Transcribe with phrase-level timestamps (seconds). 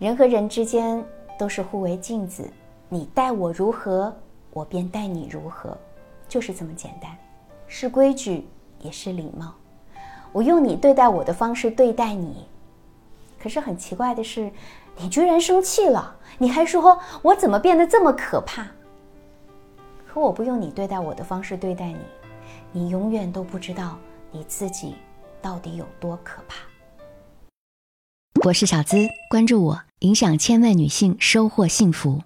[0.00, 1.04] 人和人之间
[1.38, 2.50] 都是互为镜子，
[2.88, 4.10] 你待我如何，
[4.50, 5.76] 我便待你如何，
[6.26, 7.14] 就是这么简单，
[7.66, 8.48] 是规矩
[8.80, 9.54] 也是礼貌。
[10.32, 12.46] 我用你对待我的方式对待你，
[13.38, 14.50] 可是很奇怪的是，
[14.96, 18.66] 你居然生气了，你还说我怎么变得这么可怕？
[20.08, 21.98] 可我不用你对待我的方式对待你，
[22.72, 23.98] 你永远都不知道
[24.32, 24.94] 你自己
[25.42, 26.56] 到底有多可怕。
[28.46, 28.96] 我是小资，
[29.28, 32.22] 关注我，影响千万女性，收获幸福。